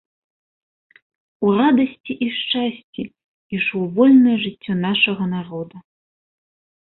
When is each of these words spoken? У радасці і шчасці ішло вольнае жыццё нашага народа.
У 1.47 1.51
радасці 1.57 2.13
і 2.27 2.29
шчасці 2.37 3.01
ішло 3.57 3.83
вольнае 3.97 4.37
жыццё 4.45 4.73
нашага 4.87 5.23
народа. 5.35 5.77